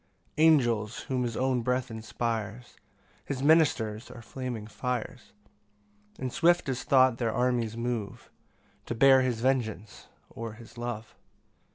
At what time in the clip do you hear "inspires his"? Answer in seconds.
1.91-3.43